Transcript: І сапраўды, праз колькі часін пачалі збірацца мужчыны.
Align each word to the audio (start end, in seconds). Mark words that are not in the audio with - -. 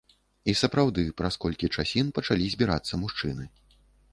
І 0.53 0.53
сапраўды, 0.61 1.03
праз 1.21 1.37
колькі 1.45 1.69
часін 1.81 2.09
пачалі 2.17 2.45
збірацца 2.55 2.93
мужчыны. 3.03 3.43